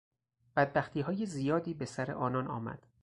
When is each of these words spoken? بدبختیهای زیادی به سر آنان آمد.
بدبختیهای 0.55 1.25
زیادی 1.25 1.73
به 1.73 1.85
سر 1.85 2.11
آنان 2.11 2.47
آمد. 2.47 2.87